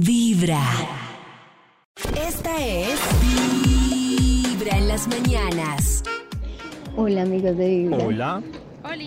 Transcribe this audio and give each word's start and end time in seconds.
Vibra. 0.00 0.58
Esta 2.26 2.64
es 2.66 2.98
Vibra 3.20 4.78
en 4.78 4.88
las 4.88 5.06
mañanas. 5.06 6.02
Hola 6.96 7.22
amigos 7.22 7.58
de 7.58 7.68
Vibra. 7.68 7.98
Hola. 7.98 8.42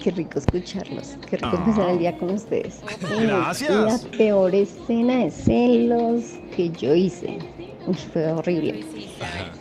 Qué 0.03 0.11
rico 0.11 0.37
escucharlos. 0.37 1.17
Qué 1.27 1.37
rico 1.37 1.49
Ah. 1.53 1.55
empezar 1.57 1.89
el 1.89 1.97
día 1.97 2.15
con 2.19 2.29
ustedes. 2.35 2.81
Gracias. 3.19 3.69
La 3.71 4.11
peor 4.15 4.53
escena 4.53 5.23
de 5.23 5.31
celos 5.31 6.23
que 6.55 6.69
yo 6.69 6.93
hice. 6.93 7.39
Uy, 7.87 7.95
fue 8.13 8.31
horrible. 8.31 8.85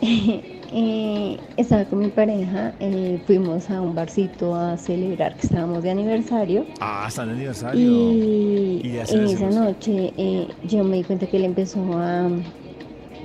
Eh, 0.77 1.39
estaba 1.55 1.85
con 1.85 1.99
mi 1.99 2.09
pareja, 2.09 2.73
eh, 2.81 3.17
fuimos 3.25 3.69
a 3.69 3.79
un 3.79 3.95
barcito 3.95 4.53
a 4.53 4.75
celebrar 4.75 5.33
que 5.37 5.47
estábamos 5.47 5.83
de 5.83 5.89
aniversario. 5.91 6.65
Ah, 6.81 7.05
está 7.07 7.23
en 7.23 7.29
aniversario. 7.29 7.79
Y 7.81 8.81
Y 8.83 8.89
de 8.89 8.99
en 9.07 9.23
esa 9.23 9.49
noche 9.51 10.11
eh, 10.17 10.47
yo 10.67 10.83
me 10.83 10.97
di 10.97 11.03
cuenta 11.05 11.27
que 11.27 11.37
él 11.37 11.45
empezó 11.45 11.79
a 11.97 12.27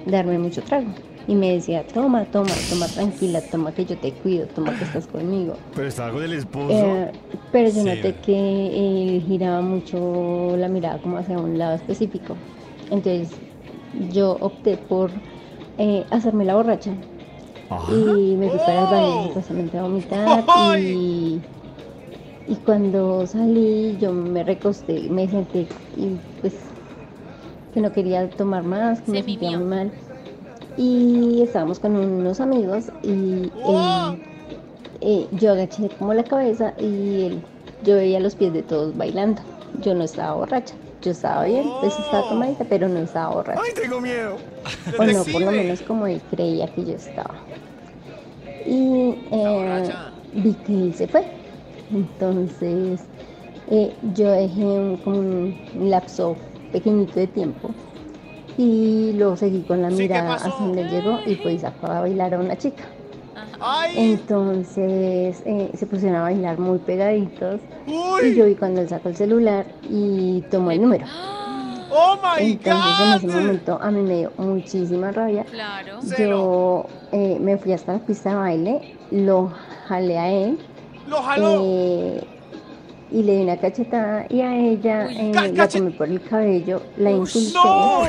darme 0.06 0.38
mucho 0.38 0.62
trago. 0.62 0.86
Y 1.26 1.34
me 1.34 1.54
decía, 1.54 1.84
toma, 1.92 2.24
toma, 2.26 2.52
toma, 2.70 2.86
tranquila, 2.86 3.40
toma 3.40 3.72
que 3.72 3.84
yo 3.84 3.96
te 3.98 4.12
cuido, 4.12 4.46
toma 4.54 4.72
que 4.78 4.84
estás 4.84 5.08
conmigo. 5.08 5.54
Pero 5.74 5.88
estaba 5.88 6.12
con 6.12 6.22
el 6.22 6.32
esposo. 6.34 7.08
Pero 7.50 7.68
yo 7.68 7.82
Sí. 7.82 7.84
noté 7.84 8.14
que 8.24 9.16
él 9.16 9.24
giraba 9.26 9.60
mucho 9.60 10.54
la 10.56 10.68
mirada 10.68 10.98
como 11.02 11.18
hacia 11.18 11.36
un 11.36 11.58
lado 11.58 11.74
específico. 11.74 12.36
Entonces 12.92 13.28
yo 14.12 14.36
opté 14.40 14.76
por 14.76 15.10
hacerme 16.10 16.44
la 16.44 16.54
borracha. 16.54 16.92
Ajá. 17.70 17.92
Y 17.92 18.36
me 18.36 18.50
fui 18.50 18.58
para 18.58 18.80
el 18.80 18.86
baño 18.86 19.26
supuestamente 19.28 19.78
a 19.78 19.82
vomitar. 19.82 20.44
Y, 20.78 21.40
y 22.48 22.54
cuando 22.66 23.26
salí 23.26 23.96
yo 24.00 24.12
me 24.12 24.42
recosté, 24.42 25.08
me 25.08 25.28
senté 25.28 25.68
y 25.96 26.16
pues 26.40 26.54
que 27.72 27.80
no 27.80 27.92
quería 27.92 28.28
tomar 28.30 28.64
más, 28.64 29.00
que 29.00 29.06
Se 29.06 29.12
me 29.12 29.22
sentía 29.22 29.58
muy 29.58 29.66
mal. 29.66 29.92
Y 30.76 31.42
estábamos 31.42 31.78
con 31.78 31.96
unos 31.96 32.40
amigos 32.40 32.86
y 33.02 33.50
él, 33.66 34.22
eh, 35.00 35.26
yo 35.32 35.52
agaché 35.52 35.88
como 35.98 36.14
la 36.14 36.24
cabeza 36.24 36.74
y 36.78 37.24
él, 37.24 37.42
yo 37.84 37.96
veía 37.96 38.20
los 38.20 38.34
pies 38.34 38.52
de 38.52 38.62
todos 38.62 38.96
bailando. 38.96 39.42
Yo 39.82 39.94
no 39.94 40.04
estaba 40.04 40.34
borracha, 40.34 40.74
yo 41.00 41.12
estaba 41.12 41.44
bien, 41.44 41.64
pues 41.80 41.98
estaba 41.98 42.28
tomadita, 42.28 42.64
pero 42.64 42.88
no 42.88 43.00
estaba 43.00 43.34
borracha. 43.34 43.60
Ay, 43.64 43.72
tengo 43.74 44.00
miedo. 44.00 44.36
O 44.98 45.04
no, 45.04 45.24
por 45.24 45.42
lo 45.42 45.50
menos 45.50 45.80
como 45.82 46.06
él 46.06 46.20
creía 46.30 46.66
que 46.68 46.84
yo 46.84 46.94
estaba. 46.94 47.34
Y 48.66 49.16
eh, 49.30 49.90
vi 50.34 50.52
que 50.54 50.72
él 50.72 50.94
se 50.94 51.08
fue. 51.08 51.24
Entonces 51.92 53.00
eh, 53.70 53.94
yo 54.14 54.30
dejé 54.30 54.64
un, 54.64 54.96
como 54.98 55.18
un 55.18 55.90
lapso 55.90 56.36
pequeñito 56.72 57.18
de 57.18 57.26
tiempo 57.26 57.70
y 58.58 59.12
luego 59.14 59.36
seguí 59.36 59.62
con 59.62 59.82
la 59.82 59.90
mirada 59.90 60.34
hasta 60.34 60.50
donde 60.50 60.84
llegó 60.84 61.18
y 61.26 61.36
pues 61.36 61.62
sacó 61.62 61.86
a 61.86 62.00
bailar 62.00 62.34
a 62.34 62.38
una 62.38 62.56
chica. 62.56 62.84
Entonces 63.94 65.42
eh, 65.44 65.70
se 65.74 65.86
pusieron 65.86 66.16
a 66.18 66.22
bailar 66.22 66.58
muy 66.58 66.78
pegaditos 66.78 67.60
y 67.86 68.34
yo 68.34 68.46
vi 68.46 68.54
cuando 68.54 68.80
él 68.80 68.88
sacó 68.88 69.08
el 69.10 69.16
celular 69.16 69.66
y 69.88 70.42
tomó 70.50 70.70
el 70.70 70.80
número. 70.82 71.06
¡Oh, 71.92 72.16
my 72.22 72.52
Entonces 72.52 73.00
en 73.24 73.30
ese 73.30 73.40
momento 73.40 73.78
a 73.82 73.90
mí 73.90 74.00
me 74.00 74.18
dio 74.18 74.32
muchísima 74.38 75.10
rabia. 75.10 75.44
Claro. 75.44 75.98
Yo 76.16 76.86
eh, 77.12 77.36
me 77.40 77.58
fui 77.58 77.72
hasta 77.72 77.94
la 77.94 77.98
pista 77.98 78.30
de 78.30 78.36
baile, 78.36 78.94
lo 79.10 79.52
jalé 79.88 80.18
a 80.18 80.30
él 80.30 80.58
¡Lo 81.08 81.16
jaló! 81.22 81.62
eh, 81.64 82.24
y 83.10 83.22
le 83.24 83.36
di 83.38 83.42
una 83.42 83.56
cachetada 83.56 84.26
y 84.28 84.40
a 84.40 84.56
ella 84.56 85.06
Uy, 85.08 85.16
eh, 85.18 85.52
la 85.52 85.68
tomé 85.68 85.90
por 85.90 86.08
el 86.08 86.22
cabello, 86.22 86.80
la 86.96 87.10
insulté 87.10 87.54
¡No! 87.54 88.02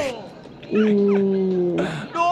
y 0.70 1.76
¡No! 2.14 2.31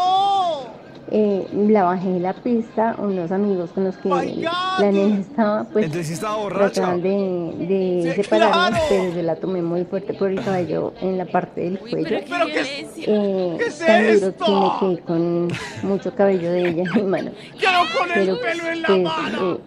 Eh, 1.11 1.47
la 1.53 1.83
bajé 1.83 2.09
de 2.09 2.19
la 2.19 2.33
pista. 2.33 2.95
Unos 2.97 3.31
amigos 3.31 3.69
con 3.71 3.83
los 3.85 3.97
que 3.97 4.09
la 4.09 4.91
nena 4.91 5.19
estaba 5.19 5.63
pues 5.65 5.85
Entonces 5.85 6.11
estaba 6.11 6.35
borracha. 6.37 6.95
de, 6.95 7.53
de 7.59 8.13
Sí, 8.15 8.23
separarnos, 8.23 8.69
claro. 8.69 8.85
pero 8.89 9.13
yo 9.15 9.21
la 9.23 9.35
tomé 9.35 9.61
muy 9.61 9.85
fuerte 9.85 10.13
por 10.13 10.29
el 10.29 10.43
cabello 10.43 10.93
en 11.01 11.17
la 11.17 11.25
parte 11.25 11.61
del 11.61 11.79
Uy, 11.83 11.91
cuello. 11.91 12.07
pero 12.09 12.19
qué 12.19 12.25
Pero 12.29 12.45
qué- 12.47 12.51
violencia. 12.53 13.03
Eh, 13.07 13.55
¿Qué 13.59 13.65
es 13.65 13.79
tan 13.79 14.03
duro 14.03 14.27
esto? 14.27 14.45
que 14.45 14.51
me 14.51 14.95
quedé 14.95 15.01
con 15.05 15.47
mucho 15.83 16.15
cabello 16.15 16.51
de 16.51 16.69
ella 16.69 16.83
en 16.83 16.95
mi 16.95 17.03
mano. 17.03 17.31
¡Quiero 17.57 17.79
con 17.97 18.09
el 18.11 18.25
Pero 18.25 18.39
pelo 18.41 18.67
en 18.69 18.81
la 18.81 18.87
pues, 18.87 19.03
mano! 19.03 19.53
eh, 19.53 19.59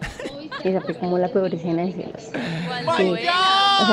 esa 0.65 0.81
fue 0.81 0.95
como 0.97 1.19
la 1.19 1.29
peor 1.29 1.53
escena 1.55 1.83
de 1.83 1.93
celos. 1.93 2.31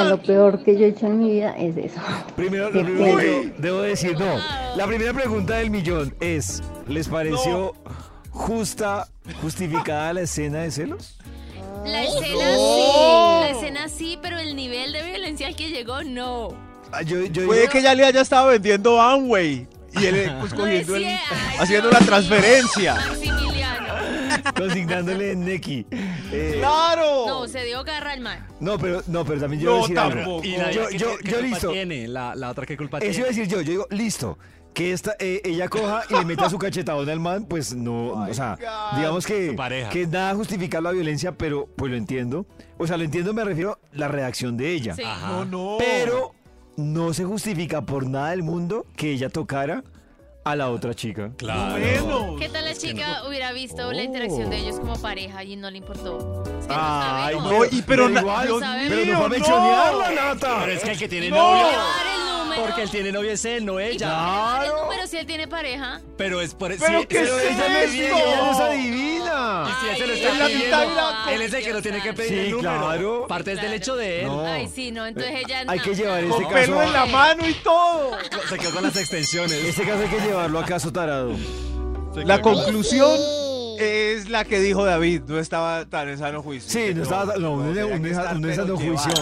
Lo 0.09 0.21
peor 0.21 0.63
que 0.63 0.77
yo 0.77 0.85
he 0.85 0.89
hecho 0.89 1.07
en 1.07 1.19
mi 1.19 1.31
vida 1.31 1.55
es 1.57 1.77
eso. 1.77 1.99
Primero, 2.35 2.69
lo 2.69 2.83
que 2.83 3.53
debo 3.57 3.81
decir, 3.81 4.17
no. 4.17 4.37
La 4.75 4.87
primera 4.87 5.13
pregunta 5.13 5.55
del 5.55 5.69
millón 5.69 6.15
es: 6.19 6.61
¿les 6.87 7.07
pareció 7.07 7.73
justa, 8.29 9.07
justificada 9.41 10.13
la 10.13 10.21
escena 10.21 10.59
de 10.59 10.71
celos? 10.71 11.19
La 11.85 12.03
escena 12.03 12.55
sí, 12.55 12.91
la 13.41 13.49
escena 13.49 13.89
sí, 13.89 14.19
pero 14.21 14.37
el 14.37 14.55
nivel 14.55 14.91
de 14.91 15.03
violencia 15.03 15.47
al 15.47 15.55
que 15.55 15.69
llegó, 15.69 16.03
no. 16.03 16.49
Ah, 16.91 17.01
yo, 17.03 17.25
yo 17.25 17.45
Puede 17.45 17.67
que 17.67 17.79
ella 17.79 17.93
le 17.95 18.05
haya 18.05 18.21
estado 18.21 18.47
vendiendo 18.47 18.99
Amway 18.99 19.67
y 19.93 20.05
él 20.05 20.31
pues, 20.39 20.53
No 20.53 20.59
cogiendo 20.59 20.95
el, 20.95 21.03
decía, 21.03 21.21
ay, 21.29 21.57
haciendo 21.59 21.91
la 21.91 21.99
transferencia. 21.99 22.97
Consignándole 24.55 25.31
en 25.31 25.45
Neki. 25.45 25.85
Eh, 26.31 26.55
¡Claro! 26.59 27.25
No, 27.27 27.47
se 27.47 27.63
dio 27.65 27.83
garra 27.83 28.11
al 28.13 28.21
man. 28.21 28.45
no, 28.59 28.77
pero, 28.77 29.01
no, 29.07 29.25
pero 29.25 29.39
también 29.41 29.61
yo 29.63 29.69
No, 29.71 29.75
voy 29.77 29.79
a 29.79 29.87
decir 29.87 29.99
algo. 29.99 30.15
tampoco. 30.15 30.43
Y 30.45 30.57
la 30.57 30.71
Yo, 30.71 30.87
¿qué- 30.87 30.97
yo, 30.97 31.17
qué 31.17 31.31
yo 31.31 31.37
culpa 31.37 31.47
listo. 31.47 31.71
tiene? 31.71 32.07
La, 32.07 32.35
la 32.35 32.49
otra 32.49 32.65
qué 32.65 32.77
culpa 32.77 32.97
Eso 32.99 33.05
iba 33.05 33.29
a 33.29 33.31
tiene. 33.31 33.45
decir 33.45 33.47
yo, 33.47 33.61
yo 33.61 33.71
digo, 33.71 33.87
listo. 33.89 34.37
Que 34.73 34.93
esta, 34.93 35.15
eh, 35.19 35.41
ella 35.43 35.67
coja 35.67 36.03
y 36.09 36.13
le 36.13 36.25
meta 36.25 36.47
su 36.49 36.59
cachetadón 36.59 37.09
al 37.09 37.19
man, 37.19 37.45
pues 37.45 37.73
no, 37.75 38.09
o 38.11 38.33
sea, 38.33 38.55
God. 38.55 38.97
digamos 38.99 39.25
que, 39.25 39.49
Su 39.49 39.55
pareja. 39.55 39.89
que 39.89 40.05
nada 40.05 40.35
justifica 40.35 40.79
la 40.79 40.91
violencia, 40.91 41.31
pero 41.33 41.67
pues 41.75 41.89
lo 41.91 41.97
entiendo. 41.97 42.45
O 42.77 42.85
sea, 42.85 42.95
lo 42.95 43.03
entiendo, 43.03 43.33
me 43.33 43.43
refiero 43.43 43.71
a 43.73 43.79
la 43.97 44.07
reacción 44.07 44.55
de 44.57 44.71
ella. 44.71 44.95
Sí. 44.95 45.01
No, 45.03 45.43
no. 45.43 45.75
Pero 45.79 46.33
no 46.77 47.13
se 47.13 47.25
justifica 47.25 47.81
por 47.81 48.07
nada 48.07 48.29
del 48.29 48.43
mundo 48.43 48.85
que 48.95 49.11
ella 49.11 49.29
tocara 49.29 49.83
a 50.43 50.55
la 50.55 50.69
otra 50.69 50.93
chica. 50.93 51.31
Claro. 51.37 52.35
¿Qué 52.39 52.49
tal 52.49 52.65
la 52.65 52.73
chica 52.75 53.23
hubiera 53.27 53.51
visto 53.51 53.91
la 53.91 54.03
interacción 54.03 54.49
de 54.49 54.57
ellos 54.57 54.79
como 54.79 54.99
pareja 55.01 55.43
y 55.43 55.55
no 55.55 55.69
le 55.69 55.77
importó? 55.79 56.43
Es 56.59 56.65
que 56.67 56.73
no 56.73 56.79
Ay, 56.79 57.35
sabemos. 57.35 57.51
No, 57.51 57.65
y 57.65 57.81
pero, 57.83 58.09
na- 58.09 58.21
igual, 58.21 58.47
Dios 58.47 58.59
sabemos. 58.61 58.89
Pero 58.89 58.99
no 58.99 59.05
mío, 59.05 59.19
va 59.19 59.25
a 59.25 59.29
no. 59.29 59.35
mechonearla, 59.35 60.11
Nata. 60.11 60.57
Pero 60.61 60.71
es 60.71 60.83
que 60.83 60.91
el 60.91 60.97
que 60.99 61.07
tiene 61.09 61.29
No. 61.29 61.35
novia. 61.37 61.63
Llevar 61.69 62.05
el 62.15 62.39
número. 62.43 62.61
Porque 62.63 62.81
el 62.81 62.89
tiene 62.89 63.11
novia 63.11 63.33
es 63.33 63.45
él, 63.45 63.65
no 63.65 63.73
¿Y 63.73 63.75
por 63.75 63.83
qué 63.83 63.89
ella. 63.91 64.07
Claro. 64.07 64.81
número 64.83 65.07
si 65.07 65.17
él 65.17 65.25
tiene 65.27 65.47
pareja? 65.47 66.01
Pero 66.17 66.41
es 66.41 66.53
por 66.55 66.75
¿Pero 66.75 66.99
sí, 67.01 67.05
qué 67.07 67.19
pero 67.19 67.37
es 67.39 67.45
ella 67.51 67.57
no 67.69 67.77
esto? 67.77 67.91
viene, 67.91 68.07
Ella 68.23 68.37
no 68.37 68.51
es 68.51 68.57
Y 68.57 68.61
adivina. 68.61 69.18
Si 69.81 69.87
él 69.89 69.97
se 69.97 70.07
lo 70.07 70.13
está 70.13 70.29
en 70.31 70.39
la 70.39 70.45
pidiendo, 70.45 70.77
mitad 70.89 71.33
él 71.33 71.41
es 71.41 71.53
el 71.53 71.63
que 71.63 71.73
lo 71.73 71.81
tiene 71.81 72.01
que 72.01 72.13
pedir 72.13 72.29
Sí, 72.29 72.39
el 72.39 72.51
número. 72.51 72.79
claro. 72.79 73.25
Parte 73.27 73.51
es 73.51 73.57
del 73.57 73.65
Claro. 73.65 73.77
hecho 73.77 73.95
de 73.95 74.21
él. 74.21 74.27
No. 74.27 74.45
Ay, 74.45 74.69
sí, 74.73 74.91
no, 74.91 75.05
entonces 75.05 75.33
ella 75.45 75.63
Hay 75.67 75.77
no. 75.79 75.83
que 75.83 75.95
llevar 75.95 76.23
este 76.23 76.33
Con 76.35 76.43
caso 76.43 76.53
pelo 76.55 76.81
en 76.83 76.93
la 76.93 77.05
mano 77.05 77.47
y 77.47 77.53
todo. 77.55 78.11
Se 78.49 78.57
quedó 78.57 78.71
con 78.71 78.83
las 78.83 78.95
extensiones. 78.97 79.51
este 79.63 79.83
caso 79.83 80.01
hay 80.03 80.09
que 80.09 80.19
llevarlo 80.25 80.59
a 80.59 80.65
caso 80.65 80.91
tarado. 80.91 81.31
La 82.15 82.41
conclusión 82.41 83.09
es 83.79 84.29
la 84.29 84.43
que 84.45 84.59
dijo 84.59 84.83
David. 84.83 85.21
No 85.27 85.39
estaba 85.39 85.85
tan 85.85 86.09
en 86.09 86.17
sano 86.17 86.41
juicio. 86.43 86.69
Sí, 86.69 86.93
no 86.93 87.03
estaba, 87.03 87.35
no, 87.37 87.53
un, 87.53 87.61
un, 87.77 87.77
un, 87.77 88.77
juicio, 88.77 89.13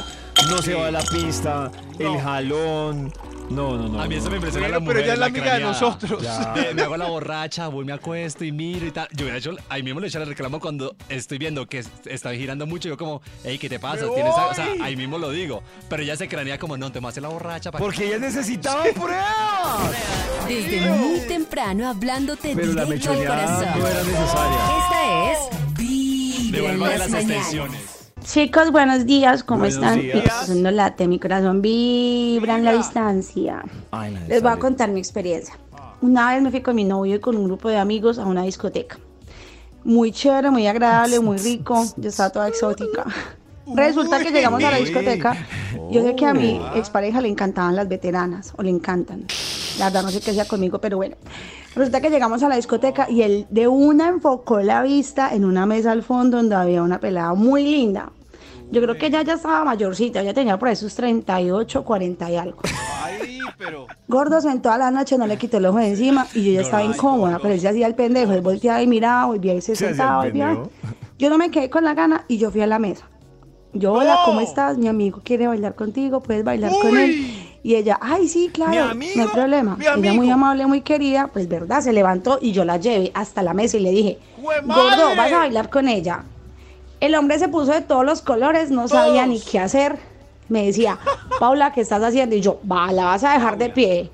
no 0.50 0.58
se 0.62 0.74
va 0.74 0.88
a 0.88 0.92
la 0.92 1.02
pista, 1.02 1.72
el 2.00 2.20
jalón, 2.20 3.14
no, 3.50 3.78
no, 3.78 3.88
no. 3.90 4.02
A 4.02 4.08
mí 4.08 4.16
eso 4.16 4.26
no. 4.26 4.32
me 4.32 4.36
impresiona 4.38 4.68
Bueno, 4.68 4.80
la 4.80 4.86
pero 4.86 4.92
mujer, 5.00 5.04
ella 5.06 5.14
es 5.14 5.20
la 5.20 5.26
amiga 5.28 5.54
de 5.56 5.60
nosotros. 5.62 6.22
Ya. 6.22 6.54
Me 6.76 6.82
hago 6.82 6.98
la 6.98 7.06
borracha, 7.08 7.68
voy, 7.70 7.86
me 7.86 7.94
acuesto 7.94 8.44
y 8.44 8.52
miro 8.52 8.86
y 8.86 8.92
tal. 8.92 9.08
Yo 9.14 9.24
hubiera 9.26 9.38
hecho, 9.38 9.52
ahí 9.70 9.84
mismo 9.84 10.00
le 10.00 10.08
eché 10.08 10.18
el 10.18 10.28
reclamo 10.28 10.60
cuando 10.60 10.96
estoy 11.10 11.38
viendo 11.38 11.66
que 11.68 11.80
es- 11.80 11.90
está 12.06 12.34
girando 12.34 12.66
mucho. 12.68 12.90
Yo 12.90 12.98
como, 12.98 13.22
hey, 13.44 13.58
¿qué 13.58 13.70
te 13.70 13.80
pasa? 13.80 14.06
¡Me 14.06 14.14
¿Tienes 14.16 14.34
algo?" 14.36 14.52
o 14.52 14.54
sea, 14.54 14.68
ahí 14.82 14.96
mismo 14.96 15.18
lo 15.18 15.32
digo. 15.32 15.64
Pero 15.90 16.04
ella 16.04 16.16
se 16.18 16.28
cranea 16.28 16.58
como, 16.60 16.78
no, 16.78 16.92
te 16.92 17.00
me 17.02 17.08
hace 17.08 17.22
la 17.22 17.30
borracha. 17.30 17.72
¿para 17.72 17.80
qué?". 17.80 17.86
Porque 17.86 18.08
ella 18.08 18.18
necesitaba 18.20 18.84
pruebas. 18.94 19.92
Desde 20.48 20.90
muy 20.92 21.20
temprano 21.22 21.88
hablándote 21.90 22.54
Pero 22.56 22.74
la 22.74 22.86
directo 22.86 23.12
al 23.12 23.18
mechoneada 23.18 23.48
corazón. 23.48 23.80
no 23.82 23.88
era 23.88 24.04
necesaria. 24.04 24.60
Esta 24.80 25.32
es 25.32 25.78
Vibra 25.78 26.72
en 26.72 26.80
las 26.80 27.00
las 27.00 27.10
mañanas. 27.12 27.97
Chicos, 28.28 28.74
buenos 28.74 29.06
días, 29.06 29.42
¿cómo 29.42 29.62
Buenos 29.62 29.76
están? 29.76 30.02
días. 30.02 30.50
No 30.50 30.70
late, 30.70 31.08
mi 31.08 31.18
corazón 31.18 31.62
vibra 31.62 32.58
en 32.58 32.66
la 32.66 32.74
distancia. 32.74 33.64
Ay, 33.92 34.18
Les 34.28 34.44
voy 34.44 34.52
a 34.52 34.58
contar 34.58 34.90
mi 34.92 35.00
experiencia. 35.00 35.58
Una 36.02 36.34
vez 36.34 36.44
me 36.44 36.52
fui 36.52 36.62
con 36.62 36.76
mi 36.76 36.84
novio 36.84 37.16
y 37.16 37.20
con 37.20 37.38
un 37.38 37.46
grupo 37.46 37.70
de 37.70 37.78
amigos 37.78 38.20
a 38.20 38.26
una 38.26 38.44
discoteca. 38.44 39.00
Muy 39.86 40.12
chévere, 40.12 40.52
muy 40.52 40.68
agradable, 40.68 41.22
muy 41.22 41.38
rico. 41.38 41.86
Yo 41.96 42.10
estaba 42.10 42.30
toda 42.30 42.48
exótica. 42.50 43.06
Resulta 43.74 44.20
que 44.20 44.32
llegamos 44.32 44.62
a 44.62 44.72
la 44.72 44.78
discoteca. 44.78 45.36
Yo 45.90 46.04
sé 46.04 46.16
que 46.16 46.26
a 46.26 46.34
mi 46.34 46.60
expareja 46.76 47.22
le 47.22 47.30
encantaban 47.30 47.78
las 47.78 47.88
veteranas, 47.88 48.54
o 48.58 48.62
le 48.62 48.70
encantan. 48.70 49.26
La 49.80 49.86
verdad 49.86 50.04
no 50.04 50.10
sé 50.10 50.20
qué 50.20 50.32
hacía 50.32 50.46
conmigo, 50.46 50.80
pero 50.80 50.98
bueno. 50.98 51.16
Resulta 51.76 52.02
que 52.02 52.10
llegamos 52.10 52.44
a 52.44 52.50
la 52.50 52.56
discoteca 52.58 53.10
y 53.10 53.22
él 53.22 53.46
de 53.50 53.68
una 53.68 54.10
enfocó 54.10 54.60
la 54.62 54.82
vista 54.82 55.34
en 55.34 55.46
una 55.46 55.66
mesa 55.66 55.92
al 55.92 56.04
fondo 56.04 56.38
donde 56.38 56.56
había 56.56 56.82
una 56.82 57.00
pelada 57.00 57.34
muy 57.34 57.64
linda. 57.64 58.12
Yo 58.70 58.82
creo 58.82 58.98
que 58.98 59.06
ella 59.08 59.22
ya 59.22 59.34
estaba 59.34 59.64
mayorcita, 59.64 60.22
ella 60.22 60.34
tenía 60.34 60.60
por 60.60 60.68
ahí 60.68 60.76
sus 60.76 60.94
38, 60.96 61.84
40 61.84 62.32
y 62.32 62.36
algo. 62.36 62.60
Ay, 63.04 63.40
pero. 63.58 63.88
Gordos 64.08 64.46
en 64.46 64.62
toda 64.62 64.78
la 64.78 64.92
noche, 64.92 65.18
no 65.18 65.26
le 65.26 65.38
quitó 65.38 65.58
el 65.58 65.66
ojo 65.68 65.78
de 65.78 65.90
encima 65.90 66.28
y 66.34 66.44
yo 66.44 66.52
ya 66.54 66.62
estaba 66.62 66.84
incómoda, 66.84 67.40
pero 67.42 67.54
él 67.54 67.62
se 67.62 67.70
hacía 67.70 67.88
el 67.88 67.96
pendejo, 67.96 68.34
él 68.34 68.42
volteaba 68.42 68.82
y 68.82 68.88
miraba, 68.88 69.26
volvía 69.28 69.54
y 69.54 69.62
se 69.62 69.76
Se 69.76 69.88
sentaba, 69.88 70.24
volvía. 70.24 70.58
Yo 71.18 71.30
no 71.30 71.38
me 71.38 71.50
quedé 71.50 71.70
con 71.70 71.84
la 71.84 71.94
gana 71.94 72.26
y 72.28 72.38
yo 72.38 72.52
fui 72.52 72.62
a 72.62 72.68
la 72.68 72.78
mesa. 72.78 73.10
Yo, 73.74 73.94
hola, 73.94 74.20
¿cómo 74.26 74.42
estás? 74.42 74.78
Mi 74.78 74.88
amigo 74.88 75.22
quiere 75.24 75.48
bailar 75.48 75.76
contigo, 75.76 76.22
puedes 76.22 76.44
bailar 76.44 76.72
con 76.82 76.98
él. 76.98 77.34
Y 77.64 77.76
ella, 77.76 77.98
ay, 78.02 78.28
sí, 78.28 78.50
claro, 78.54 78.96
¿Mi 78.96 79.08
no 79.16 79.24
hay 79.24 79.30
problema. 79.30 79.76
¿Mi 79.76 79.86
Ella 79.86 80.14
muy 80.14 80.30
amable, 80.30 80.66
muy 80.68 80.82
querida, 80.82 81.28
pues 81.28 81.48
verdad, 81.48 81.82
se 81.82 81.92
levantó 81.92 82.40
y 82.42 82.54
yo 82.54 82.64
la 82.64 82.78
llevé 82.78 83.12
hasta 83.14 83.44
la 83.44 83.54
mesa 83.54 83.78
y 83.78 83.82
le 83.82 83.92
dije, 83.92 84.20
¡Jue 84.42 84.62
gordo, 84.62 85.16
vas 85.18 85.32
a 85.32 85.40
bailar 85.40 85.70
con 85.70 85.88
ella. 85.88 86.24
El 87.00 87.16
hombre 87.16 87.38
se 87.40 87.48
puso 87.48 87.72
de 87.72 87.82
todos 87.82 88.04
los 88.06 88.22
colores, 88.22 88.72
no 88.72 88.88
sabía 88.88 89.24
Todos. 89.24 89.28
ni 89.28 89.42
qué 89.42 89.60
hacer. 89.60 89.98
Me 90.50 90.66
decía, 90.66 90.98
Paula, 91.40 91.74
¿qué 91.74 91.82
estás 91.82 92.02
haciendo? 92.02 92.36
Y 92.36 92.42
yo, 92.42 92.60
va, 92.70 92.92
la 92.92 93.06
vas 93.06 93.24
a 93.24 93.34
dejar 93.34 93.58
de 93.58 93.70
pie. 93.70 94.10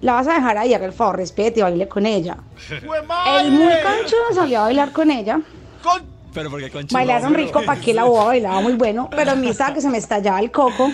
La 0.00 0.12
vas 0.14 0.28
a 0.28 0.34
dejar 0.34 0.58
ahí, 0.58 0.74
haga 0.74 0.86
el 0.86 0.92
favor, 0.92 1.16
respete 1.16 1.60
y 1.60 1.62
baile 1.62 1.88
con 1.88 2.04
ella. 2.06 2.36
El 2.70 3.50
muy 3.52 3.72
conchudo 3.82 4.34
salió 4.34 4.60
a 4.60 4.62
bailar 4.64 4.92
con 4.92 5.10
ella. 5.10 5.40
Con- 5.82 6.02
Pero 6.34 6.50
porque 6.50 6.70
con 6.70 6.86
Bailaron 6.90 7.34
rico, 7.34 7.62
para 7.64 7.80
que 7.80 7.94
la 7.94 8.04
boba 8.04 8.24
bailaba 8.26 8.60
muy 8.60 8.74
bueno, 8.74 9.08
pero 9.10 9.32
en 9.32 9.40
mí 9.40 9.48
estaba 9.48 9.74
que 9.74 9.80
se 9.80 9.88
me 9.88 9.98
estallaba 9.98 10.38
el 10.40 10.50
coco. 10.52 10.90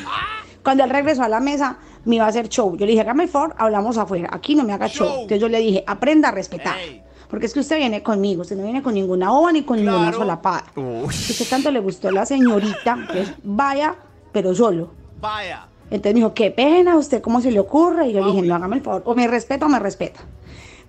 Cuando 0.63 0.85
él 0.85 0.91
regresó 0.91 1.23
a 1.23 1.29
la 1.29 1.41
mesa, 1.41 1.77
me 2.07 2.17
iba 2.17 2.25
a 2.25 2.29
hacer 2.29 2.49
show. 2.49 2.77
Yo 2.77 2.87
le 2.87 2.93
dije, 2.93 3.03
hágame 3.03 3.25
el 3.25 3.29
favor, 3.29 3.55
hablamos 3.59 3.99
afuera. 3.99 4.31
Aquí 4.33 4.55
no 4.55 4.65
me 4.65 4.73
haga 4.73 4.89
show. 4.89 5.07
Show. 5.07 5.15
Entonces 5.23 5.41
yo 5.41 5.49
le 5.49 5.59
dije, 5.59 5.85
aprenda 5.87 6.29
a 6.29 6.33
respetar. 6.33 6.79
Ey. 6.79 7.03
Porque 7.35 7.47
es 7.47 7.53
que 7.53 7.59
usted 7.59 7.79
viene 7.79 8.01
conmigo, 8.01 8.43
usted 8.43 8.55
no 8.57 8.63
viene 8.63 8.81
con 8.81 8.95
ninguna 8.95 9.29
boba 9.31 9.51
ni 9.51 9.63
con 9.63 9.77
ninguna 9.77 10.03
Claro. 10.03 10.19
solapada. 10.19 10.67
Uy. 10.77 11.13
Si 11.13 11.33
usted 11.33 11.49
tanto 11.51 11.69
le 11.73 11.81
gustó 11.81 12.13
la 12.13 12.25
señorita, 12.25 12.97
vaya, 13.43 13.97
pero 14.31 14.55
solo. 14.55 14.91
Vaya. 15.21 15.67
Entonces 15.91 16.15
me 16.15 16.21
dijo, 16.21 16.33
qué 16.33 16.53
pena, 16.53 16.97
¿usted 16.97 17.21
cómo 17.21 17.41
se 17.41 17.51
le 17.51 17.59
ocurre? 17.59 18.07
Y 18.07 18.13
yo 18.13 18.21
le 18.25 18.31
dije, 18.31 18.43
no, 18.47 18.55
hágame 18.55 18.77
el 18.77 18.83
favor, 18.83 19.03
o 19.05 19.17
me 19.17 19.27
respeta 19.27 19.67
o 19.67 19.69
me 19.69 19.81
respeta. 19.81 20.21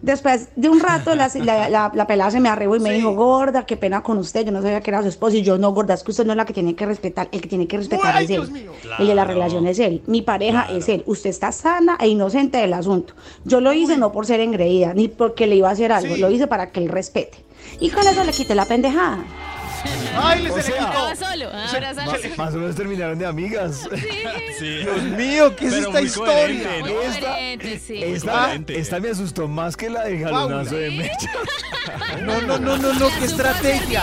Después 0.06 0.50
de 0.56 0.70
un 0.70 0.80
rato, 0.80 1.16
la, 1.16 1.30
la, 1.36 1.68
la- 1.70 1.92
la 1.94 2.08
pelada 2.08 2.30
se 2.32 2.40
me 2.40 2.48
arrebó 2.50 2.76
y 2.76 2.80
me 2.80 2.90
Sí. 2.90 2.96
dijo, 2.98 3.16
gorda, 3.16 3.66
qué 3.66 3.76
pena 3.76 4.04
con 4.04 4.18
usted, 4.20 4.46
yo 4.46 4.52
no 4.52 4.62
sabía 4.62 4.80
que 4.82 4.92
era 4.92 5.02
su 5.02 5.08
esposo. 5.10 5.36
Y 5.36 5.42
yo, 5.42 5.58
no, 5.58 5.72
gorda, 5.74 5.96
es 5.96 6.04
que 6.04 6.12
usted 6.12 6.26
no 6.26 6.34
es 6.34 6.38
la 6.38 6.46
que 6.46 6.54
tiene 6.54 6.76
que 6.76 6.86
respetar, 6.86 7.28
el 7.32 7.42
que 7.42 7.50
tiene 7.50 7.68
que 7.68 7.78
respetar 7.78 8.16
es 8.22 8.30
él. 8.30 8.36
Dios 8.38 8.52
mío. 8.52 8.72
El 9.00 9.08
de 9.08 9.16
la 9.16 9.26
relación 9.26 9.66
es 9.68 9.80
él, 9.80 10.02
mi 10.08 10.22
pareja 10.22 10.68
es 10.72 10.88
él. 10.90 11.04
Usted 11.08 11.30
está 11.32 11.52
sana 11.52 11.98
e 12.00 12.08
inocente 12.08 12.60
del 12.60 12.74
asunto. 12.74 13.14
Yo 13.46 13.60
lo 13.62 13.74
hice 13.74 13.98
no 13.98 14.12
por 14.12 14.26
ser 14.28 14.40
engreída, 14.42 14.94
ni 14.94 15.08
porque 15.08 15.48
le 15.48 15.56
iba 15.56 15.70
a 15.70 15.72
hacer 15.72 15.92
algo, 15.92 16.16
Sí. 16.16 16.22
lo 16.22 16.30
hice 16.30 16.46
para 16.48 16.72
que 16.72 16.80
él 16.82 16.90
respete. 16.90 17.38
Y 17.80 17.90
con 17.90 18.08
eso 18.08 18.24
le 18.24 18.32
quité 18.32 18.54
la 18.54 18.66
pendejada. 18.66 19.24
¡Ay, 20.22 20.44
le 20.44 20.52
O 20.52 20.62
se 20.62 20.72
le 20.72 20.78
quitó! 20.78 21.16
Solo. 21.16 21.50
ah, 21.54 21.70
abrazarse. 21.72 22.32
Más 22.38 22.54
o 22.54 22.58
menos 22.58 22.76
terminaron 22.76 23.18
de 23.20 23.26
amigas. 23.26 23.88
Sí. 24.58 24.78
Dios 24.78 25.04
mío, 25.18 25.54
¿qué 25.58 25.66
es 25.68 25.74
Pero 25.74 25.88
esta 25.88 26.00
muy 26.00 26.08
historia? 26.08 26.34
coherente, 26.34 26.80
Muy 26.80 26.92
¿no? 26.94 26.98
coherente, 27.28 27.80
sí. 27.80 28.04
Esta, 28.70 29.00
me 29.02 29.10
asustó 29.10 29.48
más 29.50 29.76
que 29.76 29.90
la 29.90 30.06
de 30.06 30.20
jalonazo 30.20 30.76
de 30.76 30.92
Mecha. 30.92 31.30
No, 32.26 32.42
no, 32.42 32.58
no, 32.58 32.78
no, 32.78 32.94
no, 32.94 33.08
qué 33.20 33.26
estrategia. 33.26 34.02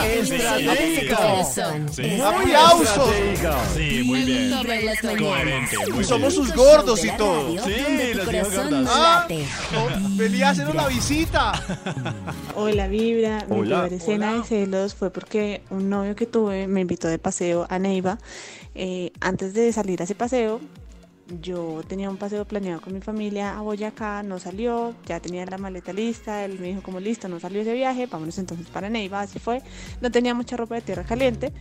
Corazón. 1.17 1.88
Sí. 1.90 2.02
Es 2.05 2.20
¡Aplausos! 2.20 2.88
Estratégica. 2.88 3.56
Sí, 3.75 4.02
muy 4.05 4.23
bien. 4.23 4.50
Vibra 4.61 4.76
en 4.76 4.87
las 4.87 5.05
mañanas. 5.05 5.23
Coherente, 5.28 5.76
muy 5.93 6.05
somos 6.05 6.35
sus 6.35 6.52
gordos 6.55 7.02
y 7.05 7.06
la 7.08 7.17
todo. 7.17 7.56
radio 7.56 7.64
Sí, 7.64 7.73
tu 7.73 7.90
las 7.90 8.08
dijo 8.12 8.25
corazón 8.26 8.64
gordas. 8.70 8.82
no 8.82 8.90
Ah. 8.94 9.26
late. 9.28 9.46
Oh, 9.76 9.88
Venía 10.17 10.49
a 10.49 10.50
hacer 10.50 10.69
una 10.69 10.87
visita. 10.88 11.52
Hola 12.55 12.87
Vibra, 12.88 13.44
mi 13.49 13.56
Hola. 13.61 13.81
primera 13.87 13.96
escena 14.02 14.32
de 14.35 14.44
celos 14.44 14.94
fue 14.94 15.11
porque 15.11 15.62
un 15.73 15.89
novio 15.89 16.15
que 16.15 16.27
tuve 16.27 16.67
me 16.69 16.81
invitó 16.83 17.09
de 17.09 17.19
paseo 17.19 17.67
a 17.69 17.79
Neiva. 17.79 18.19
Eh, 18.75 19.13
antes 19.21 19.55
de 19.55 19.73
salir 19.73 20.01
a 20.01 20.05
ese 20.05 20.15
paseo, 20.15 20.61
yo 21.41 21.83
tenía 21.87 22.11
un 22.11 22.17
paseo 22.17 22.45
planeado 22.45 22.81
con 22.81 22.93
mi 22.93 23.01
familia 23.01 23.57
a 23.57 23.63
Boyacá, 23.63 24.23
no 24.23 24.39
salió, 24.39 24.95
ya 25.07 25.21
tenía 25.21 25.47
la 25.47 25.59
maleta 25.59 25.93
lista, 25.93 26.45
él 26.45 26.59
me 26.59 26.69
dijo 26.69 26.83
como 26.83 27.01
listo, 27.01 27.29
no 27.29 27.41
salió 27.41 27.63
ese 27.63 27.73
viaje, 27.73 28.07
vámonos 28.07 28.39
entonces 28.39 28.67
para 28.69 28.91
Neiva, 28.91 29.21
así 29.21 29.39
fue. 29.39 29.63
No 30.01 30.11
tenía 30.11 30.35
mucha 30.35 30.57
ropa 30.57 30.75
de 30.75 30.83
tierra 30.83 31.05
caliente, 31.05 31.53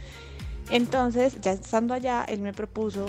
entonces 0.69 1.39
ya 1.41 1.53
estando 1.53 1.93
allá, 1.93 2.25
él 2.27 2.41
me 2.41 2.53
propuso, 2.53 3.05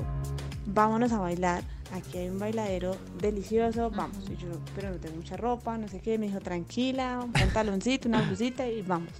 vámonos 0.66 1.12
a 1.12 1.18
bailar. 1.18 1.64
Aquí 1.92 2.16
hay 2.16 2.28
un 2.28 2.38
bailadero 2.38 2.96
delicioso, 3.20 3.90
vamos. 3.90 4.30
Y 4.30 4.36
yo, 4.36 4.48
pero 4.74 4.90
no 4.90 4.96
tengo 4.96 5.16
mucha 5.16 5.36
ropa, 5.36 5.76
no 5.76 5.88
sé 5.88 6.00
qué. 6.00 6.16
Me 6.16 6.26
dijo, 6.26 6.40
tranquila, 6.40 7.20
un 7.22 7.32
pantaloncito, 7.32 8.08
una 8.08 8.22
blusita 8.22 8.66
y 8.66 8.80
vamos. 8.80 9.10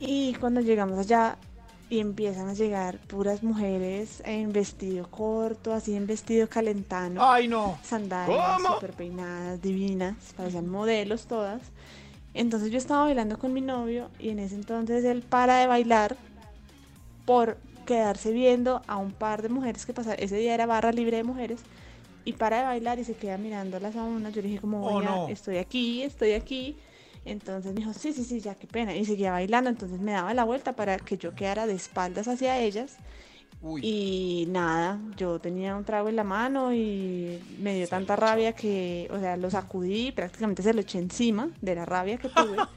Y 0.00 0.34
cuando 0.34 0.60
llegamos 0.60 0.98
allá 0.98 1.36
y 1.90 2.00
empiezan 2.00 2.48
a 2.48 2.54
llegar 2.54 2.98
puras 2.98 3.42
mujeres 3.42 4.22
en 4.24 4.52
vestido 4.52 5.08
corto, 5.10 5.72
así 5.72 5.94
en 5.94 6.06
vestido 6.06 6.48
calentano, 6.48 7.20
Ay, 7.22 7.46
no. 7.46 7.78
sandalias 7.82 8.62
súper 8.74 8.92
peinadas, 8.92 9.60
divinas, 9.62 10.16
parecían 10.36 10.68
modelos 10.68 11.26
todas. 11.26 11.60
Entonces 12.32 12.70
yo 12.72 12.78
estaba 12.78 13.04
bailando 13.04 13.38
con 13.38 13.52
mi 13.52 13.60
novio 13.60 14.10
y 14.18 14.30
en 14.30 14.40
ese 14.40 14.56
entonces 14.56 15.04
él 15.04 15.22
para 15.22 15.58
de 15.58 15.66
bailar 15.68 16.16
por 17.24 17.58
quedarse 17.86 18.32
viendo 18.32 18.82
a 18.86 18.96
un 18.96 19.12
par 19.12 19.42
de 19.42 19.48
mujeres 19.50 19.86
que 19.86 19.92
pasaban. 19.94 20.18
Ese 20.20 20.36
día 20.36 20.54
era 20.54 20.66
barra 20.66 20.90
libre 20.90 21.18
de 21.18 21.24
mujeres 21.24 21.60
y 22.24 22.32
para 22.32 22.58
de 22.58 22.64
bailar 22.64 22.98
y 22.98 23.04
se 23.04 23.14
queda 23.14 23.36
mirándolas 23.38 23.94
a 23.94 24.02
una. 24.02 24.30
Yo 24.30 24.42
le 24.42 24.48
dije 24.48 24.60
como, 24.60 24.84
Oh, 24.84 25.00
no. 25.00 25.28
estoy 25.28 25.58
aquí, 25.58 26.02
estoy 26.02 26.32
aquí. 26.32 26.76
Entonces 27.24 27.72
me 27.72 27.80
dijo, 27.80 27.92
sí, 27.94 28.12
sí, 28.12 28.24
sí, 28.24 28.40
ya, 28.40 28.54
qué 28.54 28.66
pena. 28.66 28.94
Y 28.94 29.04
seguía 29.04 29.32
bailando, 29.32 29.70
entonces 29.70 29.98
me 30.00 30.12
daba 30.12 30.34
la 30.34 30.44
vuelta 30.44 30.74
para 30.74 30.98
que 30.98 31.16
yo 31.16 31.34
quedara 31.34 31.66
de 31.66 31.74
espaldas 31.74 32.28
hacia 32.28 32.58
ellas. 32.60 32.96
Uy. 33.62 33.80
Y 33.82 34.44
nada, 34.48 34.98
yo 35.16 35.38
tenía 35.38 35.74
un 35.74 35.84
trago 35.84 36.10
en 36.10 36.16
la 36.16 36.24
mano 36.24 36.74
y 36.74 37.38
me 37.60 37.74
dio 37.74 37.88
tanta 37.88 38.14
rabia 38.14 38.52
que, 38.52 39.08
o 39.10 39.18
sea, 39.18 39.38
lo 39.38 39.50
sacudí, 39.50 40.12
prácticamente 40.12 40.62
se 40.62 40.74
lo 40.74 40.82
eché 40.82 40.98
encima 40.98 41.48
de 41.62 41.74
la 41.74 41.84
rabia 41.86 42.16
que 42.18 42.28
tuve. 42.28 42.58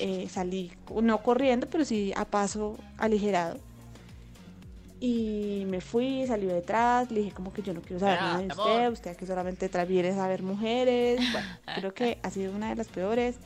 Eh, 0.00 0.28
salí, 0.30 0.70
no 1.02 1.24
corriendo, 1.24 1.66
pero 1.68 1.84
sí 1.84 2.12
a 2.14 2.24
paso 2.24 2.76
aligerado. 2.98 3.58
Y 5.00 5.64
me 5.68 5.80
fui, 5.80 6.24
salió 6.26 6.52
detrás, 6.54 7.10
le 7.10 7.20
dije 7.20 7.32
como 7.32 7.52
que 7.52 7.62
yo 7.62 7.72
no 7.74 7.80
quiero 7.82 7.98
saber 7.98 8.20
nada 8.20 8.38
de 8.38 8.46
usted, 8.46 8.92
usted 8.92 9.10
aquí 9.12 9.26
solamente 9.26 9.70
tra- 9.70 9.86
viene 9.86 10.10
a 10.10 10.26
ver 10.28 10.42
mujeres. 10.44 11.20
Bueno, 11.32 11.48
creo 11.76 11.94
que 11.94 12.18
ha 12.22 12.30
sido 12.30 12.52
una 12.52 12.68
de 12.70 12.76
las 12.76 12.88
peores. 12.88 13.36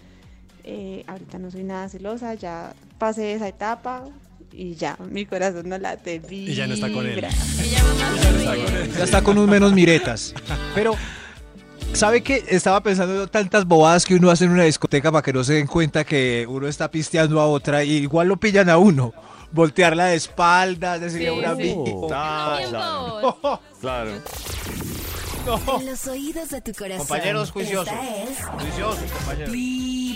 Eh, 0.64 1.04
ahorita 1.06 1.38
no 1.38 1.50
soy 1.50 1.64
nada 1.64 1.88
celosa, 1.88 2.34
ya 2.34 2.72
pasé 2.98 3.32
esa 3.34 3.48
etapa 3.48 4.04
y 4.52 4.74
ya 4.74 4.96
mi 5.10 5.26
corazón 5.26 5.68
no 5.68 5.78
late. 5.78 6.20
Y 6.30 6.54
ya 6.54 6.66
no 6.66 6.74
está 6.74 6.90
con 6.92 7.04
él. 7.06 7.14
vibra. 7.14 7.30
Ya 8.96 9.04
está 9.04 9.22
con 9.22 9.38
un 9.38 9.48
menos 9.50 9.72
miretas. 9.72 10.34
Pero, 10.74 10.94
¿sabe 11.92 12.22
qué? 12.22 12.44
Estaba 12.48 12.82
pensando 12.82 13.26
tantas 13.26 13.64
bobadas 13.66 14.04
que 14.04 14.14
uno 14.14 14.30
hace 14.30 14.44
en 14.44 14.50
una 14.52 14.64
discoteca 14.64 15.10
para 15.10 15.22
que 15.22 15.32
no 15.32 15.42
se 15.42 15.54
den 15.54 15.66
cuenta 15.66 16.04
que 16.04 16.46
uno 16.48 16.68
está 16.68 16.90
pisteando 16.90 17.40
a 17.40 17.46
otra 17.46 17.82
y 17.84 17.92
igual 17.96 18.28
lo 18.28 18.36
pillan 18.36 18.68
a 18.70 18.78
uno. 18.78 19.12
Voltearla 19.50 20.06
de 20.06 20.16
espaldas, 20.16 21.00
decirle 21.00 21.28
a 21.28 21.32
Sí, 21.32 21.38
una 21.38 21.56
sí. 21.56 21.62
Tiempos. 21.62 22.12
Claro. 23.80 24.12
En 25.80 25.86
los 25.86 26.06
oídos 26.06 26.50
de 26.50 26.60
tu 26.60 26.72
corazón. 26.72 26.98
Compañeros 27.06 27.50
juiciosos. 27.50 27.92
Es 27.92 28.44
Juiciosos, 28.46 29.10
compañero. 29.10 29.50